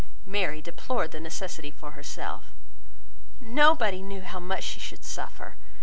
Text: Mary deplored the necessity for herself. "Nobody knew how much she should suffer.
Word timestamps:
Mary 0.25 0.63
deplored 0.63 1.11
the 1.11 1.19
necessity 1.19 1.69
for 1.69 1.91
herself. 1.91 2.53
"Nobody 3.39 4.01
knew 4.01 4.21
how 4.21 4.39
much 4.39 4.63
she 4.63 4.79
should 4.79 5.03
suffer. 5.03 5.57